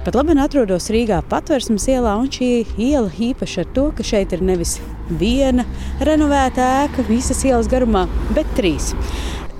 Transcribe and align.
Pat 0.00 0.16
labi 0.16 0.32
atrodos 0.40 0.86
Rīgā 0.88 1.18
patvērsmes 1.28 1.84
ielā, 1.92 2.14
un 2.16 2.30
šī 2.32 2.46
iela 2.80 3.10
īpaša 3.12 3.66
ar 3.66 3.72
to, 3.76 3.82
ka 3.92 4.06
šeit 4.06 4.30
ir 4.32 4.40
nevis 4.40 4.78
viena 5.20 5.66
renovēta 6.08 6.68
ēka 6.86 7.04
visas 7.04 7.42
ielas 7.44 7.68
garumā, 7.68 8.06
bet 8.32 8.48
trīs. 8.56 8.94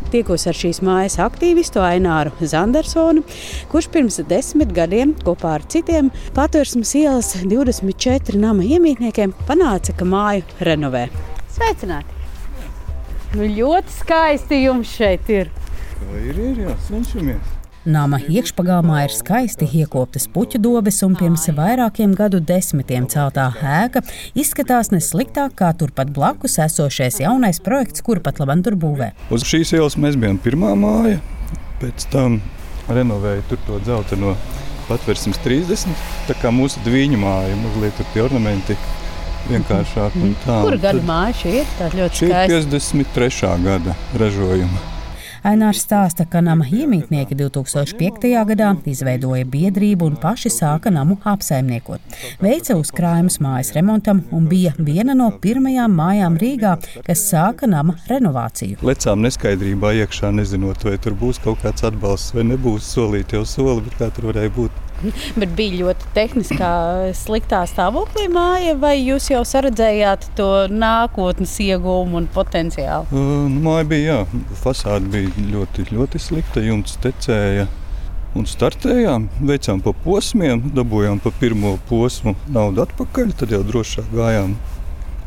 Tikos 0.09 0.49
ar 0.49 0.57
šīs 0.57 0.81
mājas 0.81 1.19
aktīvistu 1.21 1.85
Aināru 1.85 2.33
Zandersonu, 2.41 3.27
kurš 3.69 3.91
pirms 3.93 4.17
desmit 4.33 4.73
gadiem 4.73 5.13
kopā 5.21 5.59
ar 5.59 5.69
citiem 5.69 6.09
patvērsmes 6.33 6.95
ielas 7.03 7.35
24 7.45 8.41
nama 8.41 8.65
iemītniekiem 8.65 9.37
panāca, 9.45 9.93
ka 9.93 10.09
māju 10.09 10.49
renovē. 10.65 11.11
Sveicināti! 11.53 12.17
Nu, 13.37 13.45
ļoti 13.45 14.01
skaisti 14.01 14.65
jums 14.65 14.97
šeit 14.97 15.29
ir. 15.29 15.53
Tā 16.01 16.13
ir, 16.25 16.47
ir 16.49 16.65
jā, 16.65 16.83
cenšamies. 16.89 17.60
Nama 17.89 18.19
iekšpagalmā 18.29 19.07
ir 19.07 19.13
skaisti 19.17 19.65
iekoptas 19.65 20.27
puķu 20.29 20.59
dobes, 20.61 20.99
un 21.07 21.15
pirms 21.17 21.47
vairākiem 21.57 22.13
gadu 22.13 22.37
desmitiem 22.45 23.07
celtā 23.09 23.47
ēka 23.57 24.03
izskatās 24.37 24.93
nesliktāk 24.93 25.55
kā 25.57 25.71
turpat 25.73 26.13
blakus 26.13 26.59
esošais 26.61 27.23
jaunais 27.23 27.57
projekts, 27.65 28.05
kur 28.05 28.21
pat 28.21 28.43
labam 28.43 28.61
tur 28.61 28.77
būvē. 28.77 29.15
Uz 29.33 29.49
šīs 29.49 29.73
ielas 29.79 29.97
mēs 29.97 30.21
bijām 30.21 30.37
pirmā 30.45 30.75
māja, 30.77 31.23
pēc 31.81 32.05
tam 32.13 32.43
renovēja 32.93 33.49
tur 33.49 33.65
to 33.65 33.81
dzelteno 33.89 34.37
patvērsmes 34.91 35.41
30. 35.41 36.05
Tā 36.29 36.37
kā 36.37 36.53
mūsu 36.53 36.85
dviņu 36.85 37.25
māja, 37.25 37.57
mazliet 37.65 37.97
tur 37.97 38.13
tie 38.13 38.27
ornamenti 38.29 38.77
vienkāršāk. 39.49 40.21
Kura 40.45 40.85
gada 40.85 41.01
māja 41.09 41.33
šī 41.47 41.59
ir? 41.65 41.77
Tā 41.81 41.93
ļoti 41.97 42.27
skaista. 42.27 42.47
Šī 42.61 42.61
ir 42.61 42.73
53. 42.77 43.61
gada 43.65 44.01
ražojuma. 44.21 44.89
Ainārs 45.47 45.85
stāsta, 45.87 46.27
ka 46.29 46.43
nama 46.45 46.67
iemītnieki 46.69 47.37
2005. 47.39 48.29
gadā 48.51 48.75
izveidoja 48.91 49.47
biedrību 49.49 50.11
un 50.11 50.19
paši 50.21 50.53
sāka 50.53 50.93
namu 50.93 51.17
apsaimniekot. 51.25 52.19
Veica 52.45 52.77
uzkrājumus 52.77 53.41
mājas 53.41 53.73
remontam 53.77 54.21
un 54.37 54.51
bija 54.51 54.75
viena 54.77 55.17
no 55.17 55.31
pirmajām 55.43 55.97
mājām 55.97 56.37
Rīgā, 56.41 56.75
kas 57.07 57.25
sāka 57.31 57.71
nama 57.71 57.97
renovāciju. 58.11 58.83
Lecām 58.85 59.25
neskaidrībā 59.25 59.95
iekšā, 60.03 60.35
nezinot, 60.37 60.85
vai 60.85 60.99
tur 61.01 61.17
būs 61.17 61.41
kaut 61.41 61.65
kāds 61.65 61.89
atbalsts 61.89 62.37
vai 62.37 62.45
nebūs. 62.53 62.93
Solīt 62.93 63.33
jau 63.33 63.47
soli, 63.49 63.81
bet 63.87 63.97
kā 64.01 64.13
tur 64.13 64.33
varēja 64.33 64.53
būt. 64.61 64.87
Bet 65.41 65.53
bija 65.59 65.81
ļoti 65.85 66.11
tehniskā, 66.17 66.71
sliktā 67.17 67.63
stāvoklī 67.71 68.27
māja, 68.33 68.77
vai 68.81 68.97
jūs 68.99 69.31
jau 69.33 69.43
saredzējāt 69.47 70.31
to 70.39 70.51
nākotnes 70.73 71.57
iegūmu 71.65 72.21
un 72.23 72.29
potenciālu? 72.35 73.09
Uh, 73.11 73.47
māja 73.51 73.89
bija, 73.91 74.17
jā, 74.21 74.43
fasāde 74.63 75.11
bija 75.13 75.47
ļoti, 75.53 75.91
ļoti 75.95 76.23
slikta, 76.23 76.65
jumts 76.65 76.99
tecēja. 77.05 77.69
Un 78.39 78.45
startējām, 78.47 79.25
veicām 79.43 79.81
pa 79.83 79.91
posmiem, 80.05 80.61
dabūjām 80.77 81.19
pa 81.25 81.33
pirmo 81.41 81.75
posmu 81.89 82.37
naudu 82.55 82.85
atpakaļ, 82.85 83.33
tad 83.41 83.51
jau 83.57 83.65
drošāk 83.67 84.13
gājām 84.15 84.55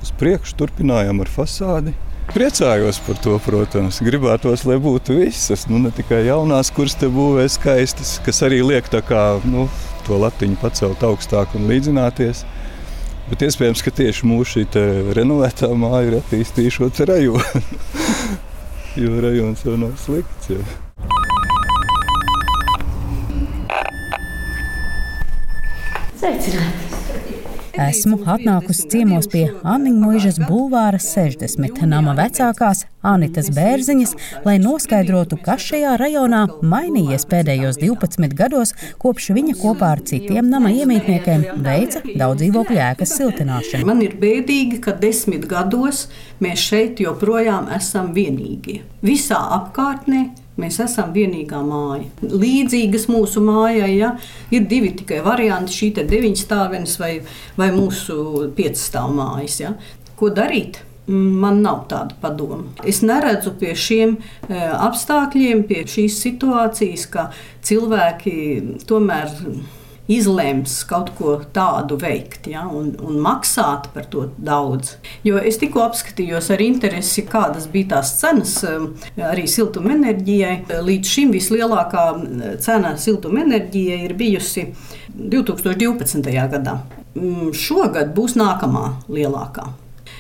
uz 0.04 0.12
priekšu, 0.20 0.56
turpinājām 0.62 1.20
ar 1.24 1.32
fasādi. 1.32 1.92
Priecājos 2.32 3.02
par 3.04 3.18
to, 3.20 3.36
protams. 3.44 4.00
Gribētos, 4.02 4.64
lai 4.64 4.78
būtu 4.82 5.18
visas, 5.20 5.66
nu, 5.68 5.82
ne 5.84 5.92
tikai 5.94 6.22
jaunās, 6.24 6.72
kuras 6.74 6.96
te 6.96 7.10
būvē 7.12 7.44
skaistas, 7.52 8.16
kas 8.24 8.40
arī 8.48 8.62
liek 8.64 8.88
kā, 8.88 9.24
nu, 9.44 9.68
to 10.08 10.18
latiņu 10.22 10.56
pacelt 10.62 11.04
augstāk 11.04 11.54
un 11.60 11.68
līdzināties. 11.68 12.46
Bet 13.28 13.44
iespējams, 13.44 13.84
ka 13.84 13.92
tieši 13.92 14.28
mūsu 14.28 14.64
šī 14.64 14.86
renovētā 15.20 15.70
māja 15.76 16.08
ir 16.10 16.18
attīstījušot 16.22 17.04
rajonu. 17.12 17.62
jo 19.04 19.20
rajons 19.24 19.68
jau 19.68 19.78
nav 19.80 19.94
slikts. 20.00 20.52
Jau. 20.54 20.64
Sveicināti! 26.24 26.93
Esmu 27.74 28.20
atnākusi 28.30 28.84
ciemos 28.92 29.26
pie 29.34 29.48
Anniņmuižas 29.66 30.36
bulvāra 30.46 31.00
60 31.02 31.80
nama 31.90 32.14
vecākās 32.14 32.84
Anitas 33.02 33.50
Bērziņas, 33.56 34.14
lai 34.46 34.60
noskaidrotu, 34.62 35.40
kas 35.42 35.66
šajā 35.72 35.96
rajonā 35.98 36.44
mainījies 36.62 37.26
pēdējos 37.32 37.80
12 37.82 38.38
gados, 38.38 38.76
kopš 39.02 39.32
viņa 39.34 39.58
kopā 39.64 39.90
ar 39.96 40.04
citiem 40.06 40.52
nama 40.54 40.70
iemītniekiem 40.70 41.48
veica 41.66 42.04
daudz 42.14 42.44
dzīvokļu 42.44 42.80
ēkas 42.92 43.18
siltināšanu. 43.18 43.90
Man 43.90 44.06
ir 44.06 44.14
bēdīgi, 44.22 44.78
ka 44.84 44.94
desmit 44.94 45.50
gados 45.50 46.06
mēs 46.46 46.62
šeit 46.70 47.02
joprojām 47.02 47.74
esam 47.74 48.14
vienīgie. 48.14 48.84
Visā 49.02 49.42
apkārtnē 49.58 50.28
Mēs 50.62 50.78
esam 50.84 51.14
vienīgā 51.16 51.60
māja. 51.66 52.06
Līdzīgas 52.22 53.08
mūsu 53.10 53.42
mājai 53.42 53.92
ja, 53.96 54.12
ir 54.54 54.68
divi 54.70 54.92
tikai 55.00 55.24
varianti, 55.26 55.74
šī 55.74 55.92
deviņstāvens 55.98 56.98
vai, 57.02 57.14
vai 57.58 57.72
mūsu 57.74 58.50
piecstāv 58.58 59.16
mājas. 59.18 59.60
Ja. 59.64 59.74
Ko 60.20 60.30
darīt? 60.34 60.84
Man 61.08 61.60
nav 61.66 61.82
tāda 61.92 62.16
padoma. 62.22 62.62
Es 62.88 63.02
neredzu 63.04 63.52
pie 63.60 63.74
šiem 63.76 64.14
e, 64.16 64.56
apstākļiem, 64.56 65.66
pie 65.68 65.82
šīs 65.90 66.22
situācijas, 66.24 67.10
ka 67.12 67.26
cilvēki 67.66 68.36
tomēr 68.88 69.34
izlems 70.12 70.82
kaut 70.88 71.14
ko 71.18 71.36
tādu 71.56 71.96
veikt 72.02 72.50
ja, 72.52 72.66
un, 72.68 72.92
un 73.00 73.20
maksāt 73.24 73.90
par 73.94 74.08
to 74.12 74.26
daudz. 74.38 74.98
Jo 75.24 75.40
es 75.40 75.60
tikko 75.62 75.86
apskatījos 75.86 76.50
ar 76.54 76.64
interesi, 76.64 77.24
kādas 77.28 77.70
bija 77.72 77.96
tās 77.96 78.16
cenas 78.20 78.58
um, 78.68 78.90
arī 79.32 79.46
siltumenerģijai. 79.50 80.58
Līdz 80.84 81.14
šim 81.16 81.32
vislielākā 81.36 82.08
cena 82.64 82.96
siltumenerģijai 83.00 84.02
ir 84.10 84.18
bijusi 84.20 84.68
2012. 85.14 86.34
gadā. 86.52 86.78
Mm, 87.14 87.54
šogad 87.56 88.12
būs 88.18 88.36
nākamā 88.40 88.90
lielākā. 89.08 89.70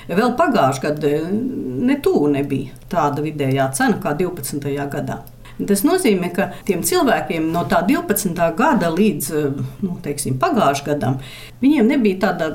Vēl 0.04 0.34
pagājušajā 0.36 0.84
gadā 0.84 1.12
ne 1.32 1.96
tuvu 2.04 2.28
nebija 2.34 2.76
tāda 2.92 3.24
vidējā 3.24 3.70
cena 3.76 4.00
kā 4.04 4.16
12. 4.20 4.68
gadā. 4.92 5.22
Tas 5.54 5.84
nozīmē, 5.86 6.32
ka 6.34 6.50
tiem 6.68 6.82
cilvēkiem 6.86 7.52
no 7.54 7.66
tā 7.70 7.84
12. 7.88 8.34
gada 8.58 8.90
līdz 8.94 9.32
nu, 9.84 9.98
teiksim, 10.04 10.40
pagājušajam 10.42 10.84
gadam 10.84 11.20
viņiem 11.64 11.90
nebija 11.94 12.20
tāda 12.26 12.50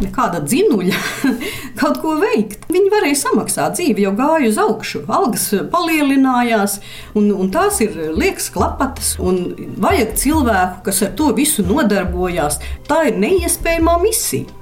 nekāda 0.00 0.42
dzinuļa 0.44 0.98
kaut 1.80 2.00
ko 2.02 2.16
veikt. 2.20 2.68
Viņi 2.72 2.92
varēja 2.92 3.20
samaksāt 3.22 3.78
dzīvi, 3.78 4.04
jau 4.04 4.12
gāja 4.18 4.50
uz 4.50 4.60
augšu, 4.60 5.04
algas 5.08 5.48
palielinājās, 5.72 6.78
un, 7.18 7.30
un 7.32 7.52
tās 7.54 7.80
ir 7.84 7.96
liekas 8.18 8.50
klapatas. 8.54 9.16
Vajag 9.20 10.16
cilvēku, 10.20 10.84
kas 10.90 11.04
ar 11.06 11.14
to 11.18 11.30
visu 11.36 11.64
nodarbojās. 11.66 12.60
Tā 12.88 13.06
ir 13.10 13.20
neiespējama 13.22 14.00
misija. 14.04 14.59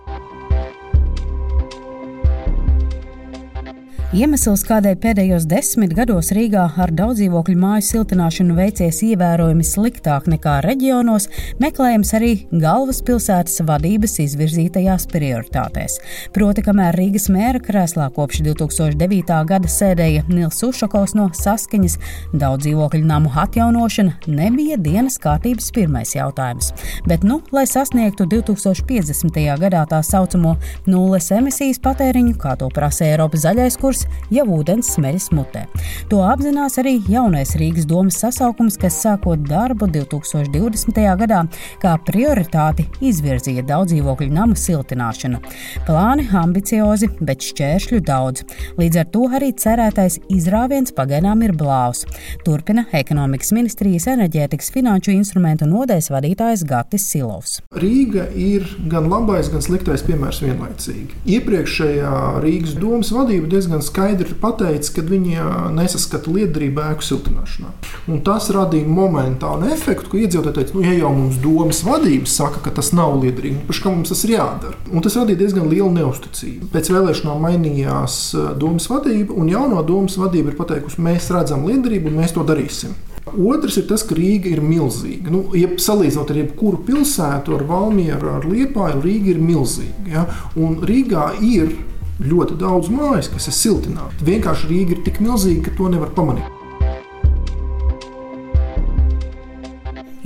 Iemesls, 4.09 4.63
kādēļ 4.65 4.95
pēdējos 5.03 5.45
desmit 5.45 5.91
gados 5.93 6.31
Rīgā 6.33 6.63
ar 6.81 6.89
daudzdzīvokļu 6.97 7.55
māju 7.61 7.85
siltināšanu 7.85 8.55
veicies 8.57 9.03
ievērojami 9.05 9.67
sliktāk 9.69 10.31
nekā 10.33 10.55
reģionos, 10.65 11.27
meklējams 11.61 12.13
arī 12.17 12.31
galvaspilsētas 12.49 13.61
vadības 13.69 14.17
izvirzītajās 14.25 15.05
prioritātēs. 15.13 15.99
Proti, 16.33 16.65
kamēr 16.65 16.97
Rīgas 16.97 17.29
mēra 17.35 17.61
krēslā 17.61 18.07
kopš 18.17 18.41
2009. 18.47 19.43
gada 19.51 19.73
sēdēja 19.75 20.25
Nils 20.31 20.63
Ušakovs 20.65 21.13
no 21.19 21.29
saskaņas, 21.37 21.99
daudzdzīvokļu 22.33 23.03
namu 23.13 23.35
atjaunošana 23.45 24.33
nebija 24.33 24.81
dienas 24.81 25.21
kārtības 25.21 25.69
pirmais 25.77 26.15
jautājums. 26.17 26.73
Bet, 27.05 27.29
nu, 27.29 27.43
lai 27.53 27.67
sasniegtu 27.69 28.25
2050. 28.33 29.37
gadā 29.61 29.85
tā 29.93 30.01
saucamo 30.01 30.57
nulles 30.89 31.29
emisijas 31.29 31.85
patēriņu, 31.85 32.39
kā 32.41 32.57
to 32.57 32.73
prasa 32.73 33.11
Eiropas 33.13 33.45
zaļais 33.45 33.77
kurs, 33.77 33.98
ūdens, 33.99 34.07
ja 34.31 34.45
ūdens 34.45 34.93
smeļas 34.95 35.31
mutē. 35.33 35.67
To 36.11 36.23
apzinās 36.27 36.79
arī 36.79 36.99
jaunais 37.09 37.57
Rīgas 37.57 37.87
domas 37.89 38.19
sasaukums, 38.21 38.79
kas 38.79 39.01
sākot 39.03 39.39
darbu 39.49 39.89
2020. 39.89 40.99
gadā 41.19 41.45
kā 41.81 41.97
prioritāti 42.05 42.87
izvirzīja 43.01 43.65
daudzdzīvokļu 43.67 44.31
namu 44.33 44.57
siltināšanu. 44.57 45.41
Plāni 45.87 46.29
ambiciozi, 46.33 47.09
bet 47.21 47.43
šķēršļu 47.43 48.01
daudz. 48.05 48.45
Līdz 48.79 49.01
ar 49.01 49.09
to 49.13 49.25
arī 49.39 49.53
cerētais 49.57 50.19
izrāviens 50.29 50.93
pagaidām 50.93 51.43
ir 51.47 51.55
blāvs. 51.57 52.05
Turpina 52.45 52.87
ekonomikas 52.93 53.53
ministrijas 53.57 54.09
enerģētikas 54.13 54.73
finanšu 54.75 55.15
instrumentu 55.17 55.69
nodeļas 55.69 56.11
vadītājs 56.13 56.67
Gatis 56.69 57.09
Silovs. 57.09 57.59
Rīga 57.73 58.29
ir 58.37 58.67
gan 58.91 59.09
labais, 59.11 59.51
gan 59.53 59.65
sliktais 59.65 60.05
piemērs 60.07 60.43
vienlaicīgi. 60.45 61.23
Iepriekšējā 61.39 62.15
Rīgas 62.45 62.77
domas 62.79 63.13
vadība 63.15 63.49
diezgan 63.53 63.83
skaidri 63.89 64.37
pateica, 64.41 64.93
ka 64.97 65.05
viņi 65.09 65.47
nesaskata 65.77 66.33
liederību 66.35 66.85
ēku 66.85 67.07
siltināšanā. 67.07 67.73
Un 68.13 68.23
tas 68.27 68.49
radīja 68.55 68.89
momentānu 68.89 69.73
efektu, 69.75 70.13
ka 70.13 70.21
iedzīvotāji 70.23 70.61
teica, 70.61 70.77
nu, 70.77 70.85
ja 70.87 70.95
jau 71.01 71.13
mums 71.17 71.41
domas 71.43 71.83
vadības 71.87 72.37
saka, 72.41 72.63
ka 72.67 72.75
tas 72.79 72.93
nav 72.97 73.17
liederīgi, 73.23 73.65
tad 73.69 73.83
kā 73.85 73.93
mums 73.95 74.13
tas 74.13 74.25
ir 74.29 74.37
jādara? 74.37 74.79
Un 74.93 75.05
tas 75.05 75.19
radīja 75.19 75.43
diezgan 75.43 75.69
lielu 75.73 75.91
neusticību. 75.97 76.71
Pēc 76.75 76.93
vēlēšanām 76.95 77.45
mainījās 77.49 78.23
domas 78.61 78.89
vadība, 78.93 79.37
un 79.37 79.53
jauno 79.53 79.83
domas 79.87 80.19
vadība 80.21 80.53
ir 80.53 80.59
pateikusi, 80.61 81.03
mēs 81.05 81.31
redzam 81.35 81.67
liederību 81.69 82.13
un 82.13 82.21
mēs 82.23 82.37
to 82.37 82.47
darīsim. 82.49 82.97
Otrs 83.37 83.77
ir 83.77 83.87
tas, 83.89 84.05
ka 84.09 84.17
Rīga 84.17 84.51
ir 84.53 84.63
milzīga. 84.65 85.33
Nu, 85.33 85.43
ja 85.57 85.69
salīdzinot 85.81 86.33
ar 86.33 86.41
jebkuru 86.43 86.81
pilsētu, 86.87 87.59
ar 87.59 87.67
Valmieru, 87.69 88.33
ar 88.39 88.47
Liepāju, 88.49 89.03
Rīga 89.05 89.35
ir 89.35 89.43
milzīga. 89.43 90.07
Ja? 90.09 90.25
Un 90.57 90.79
Rīgā 90.89 91.31
ir 91.45 91.75
ļoti 92.23 92.59
daudz 92.59 92.91
mājas, 92.93 93.31
kas 93.33 93.49
ir 93.51 93.57
siltinātas. 93.57 94.23
Vienkārši 94.27 94.71
Rīga 94.71 94.97
ir 94.97 95.03
tik 95.07 95.21
milzīga, 95.23 95.69
ka 95.69 95.77
to 95.79 95.91
nevar 95.93 96.15
pamanīt. 96.17 96.55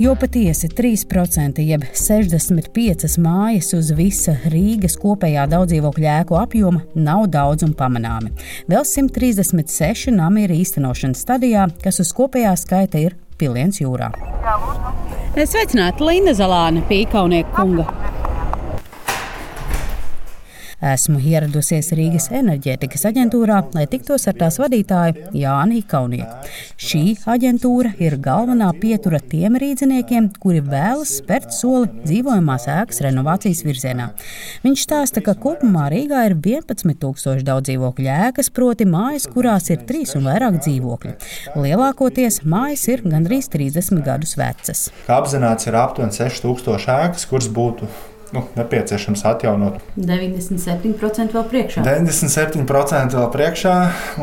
Jo 0.01 0.15
patiesi 0.19 0.67
3% 0.67 1.61
jeb 1.63 1.83
65 1.95 3.13
mājas 3.21 3.69
uz 3.77 3.91
visa 3.95 4.33
Rīgas 4.49 4.97
kopējā 4.99 5.45
daudzdzīvokļu 5.51 6.07
ēku 6.15 6.35
apjoma 6.41 6.81
nav 6.97 7.27
daudz 7.31 7.63
un 7.63 7.75
pamanāmi. 7.77 8.33
Vēl 8.67 8.83
136 8.89 10.11
nami 10.17 10.47
ir 10.47 10.55
īstenošanas 10.57 11.21
stadijā, 11.23 11.69
kas 11.85 12.01
uz 12.01 12.11
kopējā 12.17 12.55
skaita 12.65 13.05
ir 13.05 13.15
piliens 13.37 13.79
jūrā. 13.79 14.09
Sveicināti 15.37 16.09
Linda 16.09 16.33
Zalāne, 16.41 16.83
Pīkaunieku 16.89 17.55
kunga! 17.55 18.12
Esmu 20.83 21.15
ieradusies 21.23 21.93
Rīgas 21.95 22.25
enerģētikas 22.35 23.05
aģentūrā, 23.07 23.61
lai 23.71 23.85
tiktos 23.87 24.25
ar 24.27 24.35
tās 24.35 24.57
vadītāju 24.59 25.29
Jāni 25.39 25.79
Kaunieku. 25.87 26.49
Šī 26.75 27.03
aģentūra 27.33 27.93
ir 28.03 28.17
galvenā 28.19 28.67
pietura 28.81 29.21
tiem 29.31 29.55
rīdziniekiem, 29.63 30.27
kuri 30.43 30.59
vēlas 30.67 31.15
spērt 31.21 31.55
soli 31.55 31.87
dzīvojamās 32.03 32.67
ēkas 32.75 32.99
renovācijas 33.07 33.63
virzienā. 33.63 34.09
Viņš 34.67 34.83
stāsta, 34.83 35.23
ka 35.23 35.37
kopumā 35.39 35.87
Rīgā 35.93 36.25
ir 36.27 36.35
11,000 36.35 37.47
daudz 37.47 37.71
dzīvokļu 37.71 38.11
ēkas, 38.27 38.51
proti 38.51 38.89
mājas, 38.89 39.29
kurās 39.31 39.71
ir 39.71 39.85
trīs 39.87 40.17
un 40.19 40.27
vairāk 40.27 40.59
dzīvokļi. 40.65 41.15
Lielākoties 41.63 42.43
mājas 42.43 42.89
ir 42.91 43.07
gandrīz 43.07 43.47
30 43.55 44.03
gadus 44.03 44.35
vecas. 44.35 44.89
Kā 45.07 45.21
apzināts, 45.23 45.71
ir 45.71 45.79
aptuveni 45.79 46.19
6000 46.19 46.91
ēkas, 47.07 47.29
kuras 47.31 47.47
būtu 47.47 47.87
nu, 48.33 48.43
nepieciešams 48.57 49.23
atjaunot. 49.29 49.79
97% 49.97 51.35
vēl 51.35 51.45
priekšā. 51.51 51.83
97% 51.85 53.17
vēl 53.17 53.29
priekšā, 53.33 53.75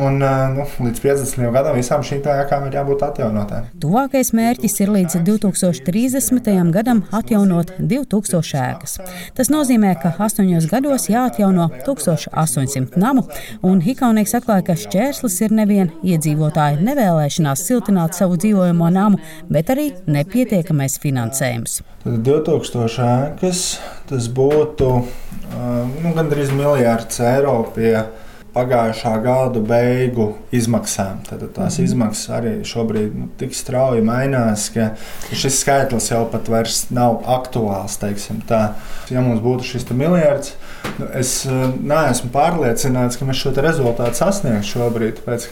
un 0.02 0.18
nu, 0.20 0.66
līdz 0.86 1.02
50 1.04 1.54
gadam 1.54 1.78
visām 1.78 2.04
šīm 2.06 2.24
ēkām 2.34 2.66
ir 2.68 2.78
jābūt 2.80 3.04
atjaunotām. 3.06 3.68
Tuvākais 3.80 4.32
mērķis 4.36 4.80
ir 4.84 4.92
līdz 4.96 5.20
2030. 5.26 6.50
gadam 6.74 7.04
atjaunot 7.16 7.72
2000 7.78 8.60
ēkas. 8.60 8.98
Tas 9.36 9.52
nozīmē, 9.52 9.94
ka 10.02 10.12
astoņos 10.26 10.68
gados 10.70 11.08
jāatjauno 11.10 11.70
1800 11.86 13.00
namu, 13.00 13.26
un 13.66 13.80
Hikaunieks 13.84 14.36
atklāja, 14.40 14.66
ka 14.70 14.78
šķērslis 14.80 15.40
ir 15.46 15.54
nevien 15.56 15.92
iedzīvotāju 16.02 16.82
nevēlēšanās 16.86 17.64
siltināt 17.68 18.18
savu 18.18 18.38
dzīvojamo 18.40 18.90
namu, 18.94 19.22
bet 19.52 19.72
arī 19.72 19.90
nepietiekamais 20.10 20.98
finansējums. 21.02 21.80
Tad 22.00 22.22
2000 22.24 23.04
ēkas 23.04 23.64
tas 24.10 24.26
būtu 24.34 24.90
nu, 25.00 26.12
gandrīz 26.16 26.50
miljards 26.54 27.22
eiro 27.22 27.62
pie 27.74 27.94
pagājušā 28.50 29.12
gada 29.22 29.60
beigu 29.62 30.32
izmaksām. 30.54 31.20
Tad 31.28 31.44
tās 31.54 31.78
mm. 31.78 31.86
izmaksas 31.86 32.32
arī 32.34 32.54
šobrīd 32.66 33.14
nu, 33.14 33.28
tik 33.38 33.54
strauji 33.54 34.02
mainās, 34.06 34.68
ka 34.74 34.90
šis 35.30 35.60
skaitlis 35.62 36.10
jau 36.10 36.24
pat 36.32 36.50
vairs 36.50 36.82
nav 36.94 37.20
aktuāls. 37.30 37.98
Ja 39.10 39.22
mums 39.22 39.42
būtu 39.44 39.68
šis 39.68 39.86
miljards, 39.94 40.56
nu, 40.98 41.10
es 41.18 41.36
neesmu 41.46 42.32
pārliecināts, 42.34 43.20
ka 43.20 43.28
mēs 43.28 43.44
šo 43.44 43.54
rezultātu 43.58 44.18
sasniegsim 44.18 44.66
šobrīd. 44.74 45.20
Tāpēc, 45.20 45.48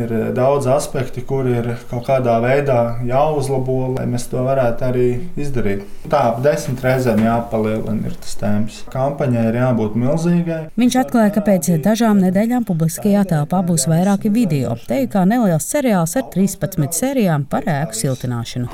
ir 0.00 0.12
eh, 0.12 0.24
daudz 0.36 0.68
aspekti, 0.70 1.22
kur 1.26 1.46
ir 1.50 1.72
kaut 1.90 2.06
kādā 2.08 2.36
veidā 2.44 2.78
jāuzlabo, 3.06 3.94
lai 3.96 4.06
mēs 4.10 4.28
to 4.30 4.42
varētu 4.46 4.86
arī 4.88 5.06
izdarīt. 5.40 5.84
Tā 6.10 6.22
ap 6.30 6.42
desmit 6.44 6.82
reizēm 6.84 7.22
jāpalielina 7.24 8.10
ir 8.10 8.16
tas 8.22 8.36
temps. 8.40 8.82
Kampaņai 8.92 9.46
ir 9.50 9.60
jābūt 9.60 9.96
milzīgai. 9.98 10.60
Viņš 10.78 10.98
atklāja, 11.02 11.34
ka 11.36 11.44
pēc 11.46 11.70
dažām 11.84 12.20
nedēļām 12.24 12.66
publiskajā 12.68 13.24
telpā 13.32 13.62
būs 13.66 13.88
vairāki 13.90 14.32
video. 14.32 14.76
Te 14.86 15.02
ir 15.04 15.10
kā 15.12 15.24
neliels 15.28 15.66
seriāls 15.70 16.16
ar 16.18 16.28
13 16.34 16.94
sērijām 16.96 17.48
par 17.50 17.66
ēku 17.70 17.98
siltināšanu. 17.98 18.70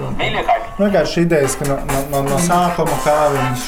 Vienkārši 0.78 1.26
idejas, 1.26 1.54
ka 1.60 1.68
no, 1.68 1.76
no, 1.88 1.98
no, 2.12 2.22
no 2.30 2.38
sākuma 2.40 2.96
kā 3.04 3.16
viņš 3.34 3.66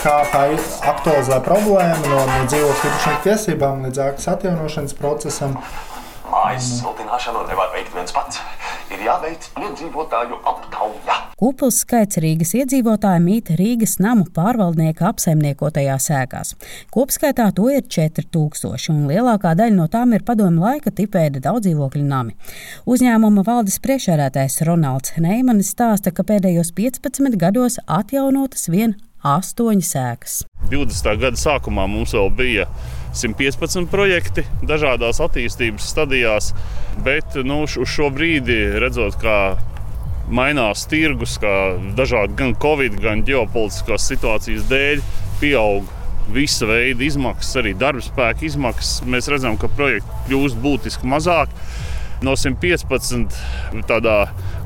kā, 0.00 0.14
kā 0.32 0.44
aktualizē 0.92 1.40
problēmu 1.44 2.08
no, 2.08 2.22
no 2.24 2.38
dzīvokļu 2.48 2.88
īpašnieku 2.88 3.24
tiesībām 3.26 3.84
līdz 3.86 4.02
ēkas 4.06 4.30
atjaunošanas 4.32 4.96
procesam. 4.98 5.58
Mājas 6.28 6.66
siltināšanu 6.78 7.46
nevar 7.48 7.70
veikt 7.72 7.94
viens 7.96 8.12
pats. 8.12 8.40
Ir 8.92 9.00
jāveic 9.04 9.46
iedzīvotāju 9.60 10.38
aptauja. 10.48 11.16
Kupls 11.38 11.80
skaits 11.84 12.20
Rīgas 12.20 12.54
iedzīvotāju 12.58 13.22
mīt 13.24 13.52
Rīgas 13.58 13.96
namu 14.02 14.26
pārvaldnieka 14.36 15.06
apsaimniekotajās 15.10 16.10
ēkās. 16.18 16.54
Kopskaitā 16.94 17.48
to 17.56 17.68
ir 17.72 17.84
4000, 17.84 18.88
un 18.92 19.08
lielākā 19.10 19.54
daļa 19.58 19.76
no 19.76 19.88
tām 19.92 20.12
ir 20.16 20.24
padomu 20.28 20.66
laika 20.66 20.92
tipēda 20.92 21.42
daudzdzīvokļu 21.48 22.04
nami. 22.08 22.36
Uzņēmuma 22.90 23.44
valdes 23.48 23.80
priekšsēdētājs 23.84 24.62
Ronalds 24.68 25.16
Neimanis 25.22 25.72
stāsta, 25.76 26.12
ka 26.12 26.26
pēdējos 26.28 26.74
15 26.76 27.40
gados 27.40 27.80
atjaunotas 27.86 28.68
vien 28.72 28.98
astoņas 29.26 29.94
ēkas. 29.98 30.36
20. 30.70 31.14
gada 31.20 31.40
sākumā 31.40 31.86
mums 31.90 32.14
vēl 32.16 32.30
bija 32.38 32.68
115 33.16 33.88
projekti 33.90 34.44
dažādās 34.68 35.20
attīstības 35.24 35.88
stadijās, 35.92 36.52
bet 37.04 37.38
nu, 37.44 37.62
uz 37.64 37.88
šo 37.88 38.10
brīdi 38.14 38.58
redzot, 38.78 39.16
kā 39.22 39.38
mainās 40.28 40.84
tirgus, 40.90 41.38
kā 41.40 41.54
dažādi 41.96 42.36
gan 42.38 42.54
Covid, 42.60 42.98
gan 43.02 43.24
ģeopolitiskās 43.26 44.10
situācijas 44.12 44.66
dēļ 44.68 45.04
pieaug 45.40 45.88
visa 46.32 46.68
veida 46.68 47.06
izmaksas, 47.06 47.56
arī 47.62 47.72
darba 47.78 48.04
spēka 48.04 48.44
izmaksas. 48.48 49.00
Mēs 49.08 49.30
redzam, 49.32 49.56
ka 49.60 49.70
projekti 49.72 50.26
kļūst 50.28 50.60
būtiski 50.60 51.08
mazāk. 51.08 51.52
No 52.20 52.34
115 52.34 53.36
tādā 53.86 54.16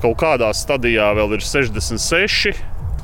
kaut 0.02 0.16
kādā 0.22 0.48
stadijā 0.56 1.10
vēl 1.14 1.36
ir 1.36 1.44
66 1.44 2.56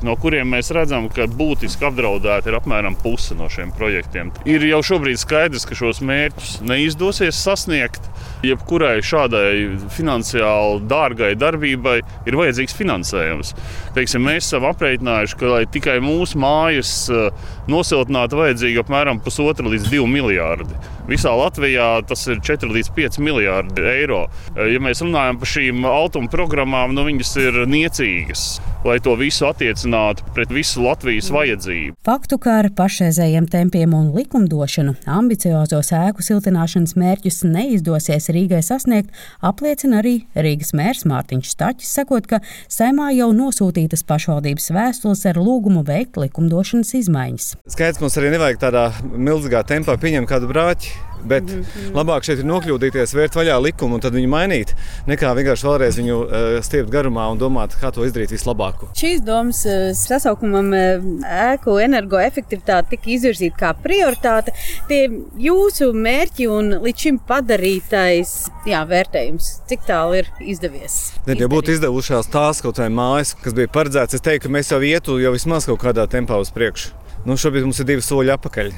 no 0.06 0.14
kuriem 0.20 0.50
mēs 0.54 0.70
redzam, 0.74 1.08
ka 1.12 1.26
būtiski 1.30 1.88
apdraudēta 1.88 2.50
ir 2.50 2.58
apmēram 2.58 2.96
puse 3.02 3.36
no 3.38 3.48
šiem 3.52 3.72
projektiem. 3.76 4.32
Ir 4.48 4.64
jau 4.68 4.80
šobrīd 4.92 5.20
skaidrs, 5.20 5.66
ka 5.68 5.78
šos 5.78 6.02
mērķus 6.04 6.58
neizdosies 6.66 7.38
sasniegt. 7.38 8.04
Jebkurai 8.46 9.00
šādai 9.02 9.78
finansiāli 9.94 10.84
dārgai 10.90 11.32
darbībai 11.38 11.96
ir 12.28 12.38
vajadzīgs 12.38 12.76
finansējums. 12.78 13.54
Teiksim, 13.96 14.22
mēs 14.28 14.46
esam 14.46 14.68
aprēķinājuši, 14.68 15.38
ka, 15.40 15.64
tikai 15.74 15.98
mūsu 16.04 16.38
mājas 16.38 16.92
eh, 17.10 17.50
nosiltinātu, 17.70 18.38
vajadzīgi 18.38 18.84
apmēram 18.84 19.22
pusotra 19.24 19.66
līdz 19.66 19.90
divi 19.90 20.06
miljardi. 20.12 20.78
Visā 21.08 21.32
Latvijā 21.32 21.86
tas 22.04 22.26
ir 22.28 22.42
4 22.44 22.68
līdz 22.68 22.90
5 22.92 23.20
miljardi 23.24 23.84
eiro. 23.94 24.26
Eh, 24.52 24.74
ja 24.74 24.80
mēs 24.82 25.00
runājam 25.00 25.38
par 25.40 25.48
šīm 25.48 25.86
automašīnu 25.88 26.28
programmām, 26.28 26.92
nu 26.92 27.06
viņas 27.06 27.30
ir 27.40 27.56
niecīgas, 27.70 28.42
lai 28.84 28.98
to 29.00 29.14
visu 29.16 29.46
attiecinātu 29.48 30.26
pret 30.36 30.52
visu 30.52 30.82
Latvijas 30.84 31.30
vajadzību. 31.32 31.96
Faktu, 32.04 32.38
ka 32.42 32.58
ar 32.60 32.68
pašreizējiem 32.76 33.48
tempiem 33.48 33.94
un 33.96 34.10
likumdošanu 34.16 34.98
ambiciozos 35.08 35.94
ēku 35.96 36.26
siltināšanas 36.26 36.92
mērķus 37.00 37.40
neizdosies 37.48 38.28
Rīgai 38.34 38.60
sasniegt, 38.66 39.14
apliecina 39.40 40.02
arī 40.02 40.26
Rīgas 40.36 40.74
mērs 40.76 41.06
Mārtiņš 41.08 41.54
Stačs, 41.54 41.88
sakot, 41.88 42.28
ka 42.28 42.42
saimā 42.68 43.14
jau 43.16 43.30
nosūtītas 43.32 44.04
pašvaldības 44.08 44.68
vēstules 44.76 45.24
ar 45.30 45.40
lūgumu 45.40 45.86
veikt 45.88 46.20
likumdošanas 46.20 46.92
izmaiņas. 47.00 47.50
Skaidrs, 47.72 48.04
mums 48.04 48.20
arī 48.20 48.34
nevajag 48.36 48.60
tādā 48.68 48.88
milzīgā 49.08 49.64
tempā 49.72 49.96
pieņemt 49.96 50.28
kādu 50.28 50.52
brāķi 50.52 50.97
Bet 51.24 51.44
mm 51.44 51.62
-hmm. 51.62 51.94
labāk 51.94 52.24
šeit 52.24 52.38
ir 52.38 52.46
nokļūdīties, 52.48 53.14
vērt 53.14 53.36
vaļā 53.36 53.56
likumu 53.62 53.94
un 53.94 54.00
tad 54.00 54.14
viņu 54.14 54.28
mainīt, 54.28 54.74
nekā 55.06 55.34
vienkārši 55.34 55.66
vēlreiz 55.66 55.98
viņu 55.98 56.18
uh, 56.18 56.60
stiept 56.62 56.90
garumā 56.90 57.30
un 57.32 57.38
domāt, 57.38 57.74
kā 57.80 57.90
to 57.92 58.04
izdarīt 58.06 58.30
vislabāk. 58.30 58.86
Šīs 58.94 59.20
domas 59.24 59.64
uh, 59.66 59.90
sasaukumam 59.94 60.72
uh, 60.72 61.08
ēku 61.52 61.78
energoefektivitāte 61.82 62.90
tika 62.90 63.10
izvirzīta 63.10 63.56
kā 63.58 63.74
prioritāte. 63.82 64.52
Tie 64.88 65.08
jūsu 65.38 65.92
mērķi 65.92 66.48
un 66.48 66.70
līdz 66.84 67.06
šim 67.06 67.18
padarītais 67.28 68.50
jā, 68.66 68.84
vērtējums, 68.88 69.50
cik 69.68 69.84
tālu 69.88 70.22
ir 70.22 70.30
izdevies? 70.40 71.12
Ne, 71.26 71.34
ja 71.38 71.48
būtu 71.50 71.74
izdevušās 71.74 72.30
tās 72.32 72.62
kaut 72.62 72.78
kādas 72.78 72.94
mājas, 72.94 73.34
kas 73.42 73.56
bija 73.56 73.68
paredzētas, 73.72 74.14
es 74.14 74.24
teiktu, 74.24 74.48
ka 74.48 74.56
mēs 74.58 74.72
jau 74.72 74.80
ietu 74.82 75.18
jau 75.22 75.34
vismaz 75.34 75.68
kaut 75.68 75.82
kādā 75.82 76.06
tempā 76.10 76.38
uz 76.40 76.50
priekšu. 76.54 77.07
Nu, 77.26 77.34
šobrīd 77.40 77.66
mums 77.66 77.80
ir 77.82 77.88
divi 77.88 78.04
soļi 78.04 78.30
atpakaļ. 78.36 78.70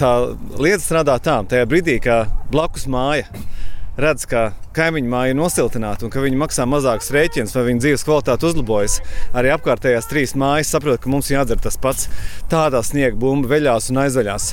Tā 0.00 0.10
lieta 0.58 0.82
strādā 0.82 1.14
tā, 1.22 1.38
tajā 1.50 1.68
brīdī, 1.70 2.00
kad 2.02 2.32
blakus 2.52 2.88
māja 2.90 3.28
redz, 4.00 4.26
ka 4.28 4.48
kaimiņu 4.76 5.10
māja 5.10 5.34
ir 5.34 5.38
nosiltināta 5.38 6.06
un 6.06 6.12
ka 6.14 6.22
viņi 6.24 6.40
maksā 6.40 6.66
mazākus 6.68 7.12
rēķinus 7.14 7.54
vai 7.56 7.66
viņu 7.68 7.84
dzīves 7.84 8.06
kvalitāte 8.06 8.48
uzlabojas. 8.50 9.00
Arī 9.36 9.52
apkārtējās 9.54 10.10
trīs 10.10 10.34
mājas 10.38 10.72
saprot, 10.74 11.00
ka 11.02 11.12
mums 11.12 11.30
jādara 11.32 11.62
tas 11.64 11.78
pats. 11.80 12.08
Tādā 12.52 12.82
sniega 12.86 13.16
bumba 13.20 13.54
veļās 13.54 13.92
un 13.92 14.02
aizveļās. 14.04 14.50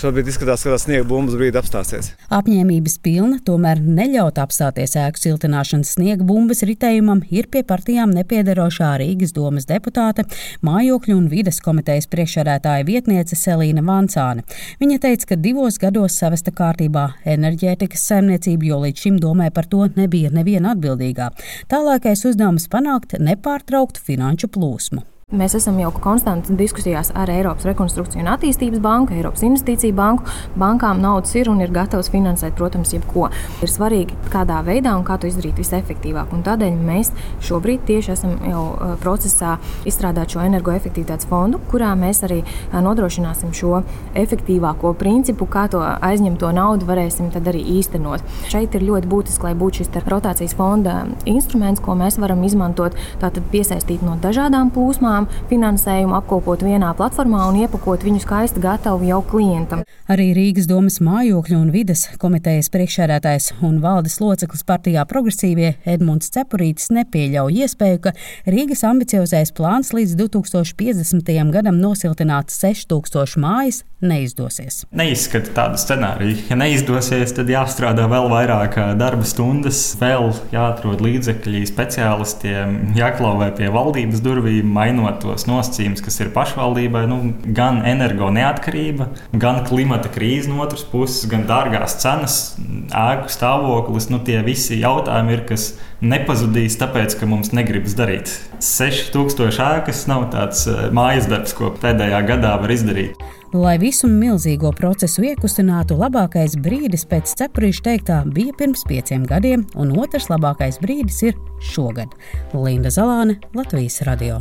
Šobrīd 0.00 0.28
izskatās, 0.30 0.62
ka 0.62 0.70
tā 0.70 0.76
sniega 0.78 1.04
bumbas 1.04 1.34
brīdi 1.36 1.58
apstāsies. 1.58 2.12
Apņēmības 2.32 2.94
pilna, 3.04 3.40
tomēr 3.44 3.80
neļaut 3.82 4.38
apstāties 4.40 4.94
ēku 4.96 5.18
siltināšanas 5.18 5.90
sniega 5.96 6.24
bumbas 6.24 6.62
ritējumam 6.64 7.20
ir 7.28 7.48
pie 7.52 7.60
partijām 7.66 8.12
nepiedarošā 8.14 8.92
Rīgas 9.02 9.34
domas 9.36 9.66
deputāte, 9.68 10.24
mājokļu 10.64 11.16
un 11.18 11.26
vides 11.32 11.58
komitejas 11.64 12.08
priekšsēdētāja 12.12 12.86
vietniece 12.88 13.36
Selīna 13.36 13.82
Vansāne. 13.84 14.46
Viņa 14.80 15.00
teica, 15.02 15.32
ka 15.32 15.40
divos 15.42 15.76
gados 15.82 16.16
savesta 16.22 16.54
kārtībā 16.54 17.08
enerģētikas 17.34 18.06
saimniecību, 18.12 18.70
jo 18.70 18.80
līdz 18.86 19.04
šim 19.04 19.20
domē 19.20 19.50
par 19.52 19.59
to 19.68 19.86
nebija 19.96 20.30
neviena 20.32 20.74
atbildīgā. 20.74 21.30
Tālākais 21.70 22.24
uzdevums 22.30 22.68
panākt 22.72 23.18
nepārtrauktu 23.20 24.02
finanšu 24.06 24.52
plūsmu. 24.54 25.04
Mēs 25.30 25.52
esam 25.54 25.76
jau 25.78 25.92
konstanti 25.94 26.56
diskusijās 26.58 27.12
ar 27.14 27.30
Eiropas 27.30 27.62
Rekonstrukciju 27.68 28.24
un 28.24 28.28
attīstības 28.32 28.80
banku, 28.82 29.14
Eiropas 29.14 29.44
Investīciju 29.46 29.94
banku. 29.94 30.24
Bankām 30.58 30.98
naudas 30.98 31.36
ir 31.38 31.46
un 31.52 31.60
ir 31.62 31.70
gatavs 31.70 32.08
finansēt, 32.10 32.56
protams, 32.58 32.90
jebko. 32.96 33.28
Ir 33.62 33.70
svarīgi, 33.70 34.16
kādā 34.32 34.56
veidā 34.66 34.90
un 34.98 35.04
kā 35.06 35.20
to 35.22 35.28
izdarīt 35.30 35.60
visefektīvāk. 35.62 36.32
Un 36.34 36.42
tādēļ 36.42 36.80
mēs 36.82 37.12
šobrīd 37.46 37.84
tieši 37.86 38.10
esam 38.16 38.32
jau 38.42 38.64
procesā 39.04 39.52
izstrādāt 39.86 40.34
šo 40.34 40.42
energoefektivitātes 40.48 41.30
fondu, 41.30 41.62
kurā 41.70 41.92
mēs 41.94 42.24
arī 42.26 42.40
nodrošināsim 42.74 43.54
šo 43.54 43.84
efektīvāko 44.18 44.96
principu, 44.98 45.46
kā 45.46 45.68
to 45.70 45.84
aizņemto 45.84 46.50
naudu 46.58 46.90
varēsim 46.90 47.30
arī 47.38 47.62
īstenot. 47.76 48.26
Šeit 48.50 48.74
ir 48.74 48.88
ļoti 48.90 49.12
būtiski, 49.14 49.46
lai 49.46 49.54
būtu 49.62 49.84
šis 49.84 50.10
rotācijas 50.10 50.58
fonda 50.58 51.04
instruments, 51.22 51.78
ko 51.78 51.94
mēs 51.94 52.18
varam 52.18 52.42
izmantot, 52.50 52.98
tātad 53.22 53.46
piesaistīt 53.54 54.02
no 54.02 54.18
dažādām 54.18 54.74
plūsmām 54.74 55.19
firmām 55.20 55.48
finansējumu 55.50 56.14
apkopot 56.18 56.62
vienā 56.62 56.92
platformā 56.96 57.48
un 57.50 57.58
iepakot 57.64 58.02
viņu 58.04 58.22
skaisti 58.22 58.60
gatavu 58.62 59.04
jau 59.08 59.20
klientam. 59.22 59.82
Arī 60.08 60.32
Rīgas 60.34 60.66
domas 60.66 61.00
mājokļu 61.00 61.58
un 61.58 61.70
vides 61.70 62.08
komitejas 62.18 62.70
priekšsēdētājs 62.70 63.52
un 63.62 63.80
valdes 63.80 64.20
loceklis 64.20 64.64
partijā 64.64 65.04
progresīvie 65.06 65.76
Edmunds 65.84 66.30
Cepurītis 66.30 66.90
nepieļauj 66.94 67.62
iespēju, 67.64 68.00
ka 68.06 68.14
Rīgas 68.46 68.84
ambiciozais 68.84 69.52
plāns 69.52 69.92
līdz 69.92 70.16
2050. 70.20 71.52
gadam 71.52 71.80
nosiltināt 71.80 72.50
6000 72.50 73.40
mājas 73.40 73.84
neizdosies. 74.00 74.84
Neizskata 74.96 75.52
tādu 75.56 75.80
scenāriju. 75.80 76.38
Ja 76.48 76.56
neizdosies, 76.58 77.34
tad 77.36 77.50
jāstrādā 77.52 78.06
vēl 78.10 78.30
vairāk 78.32 78.78
darba 79.00 79.26
stundas, 79.28 79.82
vēl 80.00 80.30
jāatrod 80.54 81.02
līdzekļi 81.04 81.66
speciālistiem, 81.68 82.78
jāklauvē 82.96 83.50
pie 83.58 83.68
valdības 83.72 84.22
durvīm, 84.24 84.70
mainot 84.72 85.09
mainot 85.10 85.22
tos 85.22 85.46
nosacījumus, 85.48 86.02
kas 86.04 86.20
ir 86.20 86.30
pašvaldībai, 86.34 87.06
nu, 87.08 87.34
gan 87.54 87.82
energo 87.86 88.30
neatkarība, 88.30 89.10
gan 89.32 89.64
klimata 89.66 90.10
krīze 90.12 90.50
no 90.50 90.62
otras 90.62 90.84
puses, 90.84 91.28
gan 91.30 91.46
dārgās 91.48 91.98
cenas, 92.00 92.56
ēku 92.90 93.30
stāvoklis. 93.30 94.10
Nu, 94.10 94.20
tie 94.22 94.40
visi 94.42 94.80
jautājumi 94.80 95.36
ir, 95.36 95.44
kas 95.48 95.74
nepazudīs, 96.00 96.78
tāpēc, 96.80 97.18
ka 97.18 97.26
mums 97.26 97.52
negribas 97.52 97.96
darīt. 97.98 98.30
6000 98.60 99.60
ēkas 99.60 100.06
nav 100.10 100.30
tāds 100.32 100.66
eh, 100.68 100.88
mājas 100.92 101.28
darbs, 101.30 101.54
ko 101.56 101.74
pēdējā 101.80 102.24
gadā 102.28 102.56
var 102.60 102.72
izdarīt. 102.72 103.20
Lai 103.50 103.80
visu 103.82 104.06
milzīgo 104.06 104.70
procesu 104.78 105.24
iekustinātu, 105.26 105.96
labākais 105.98 106.54
brīdis 106.62 107.02
pēc 107.10 107.34
cepurīša 107.40 107.82
teiktā 107.88 108.20
bija 108.30 108.54
pirms 108.54 108.86
pieciem 108.86 109.26
gadiem, 109.26 109.66
un 109.74 109.90
otrs 109.98 110.30
labākais 110.30 110.78
brīdis 110.78 111.22
ir 111.32 111.38
šogad. 111.72 112.14
Linda 112.54 112.94
Zalāne, 112.94 113.40
Latvijas 113.58 114.04
Radio. 114.06 114.38